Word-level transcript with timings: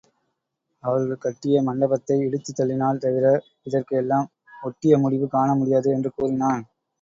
அவர்கள் 0.83 1.19
கட்டிய 1.19 1.57
மண்டபத்தை 1.61 2.17
இடித்துத்தள்ளினால் 2.19 3.01
தவிர 3.03 3.25
இதற்கு 3.63 3.95
எல்லாம் 3.97 4.27
ஒட்டிய 4.63 4.97
முடிவு 4.97 5.27
காண 5.27 5.49
முடியாது 5.55 5.91
என்று 5.91 6.11
கூறினான். 6.11 6.65